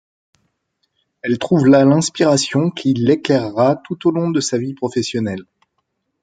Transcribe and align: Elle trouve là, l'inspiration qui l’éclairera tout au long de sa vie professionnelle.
Elle 1.21 1.37
trouve 1.37 1.67
là, 1.67 1.85
l'inspiration 1.85 2.71
qui 2.71 2.95
l’éclairera 2.95 3.75
tout 3.85 4.07
au 4.07 4.11
long 4.11 4.31
de 4.31 4.39
sa 4.39 4.57
vie 4.57 4.73
professionnelle. 4.73 5.43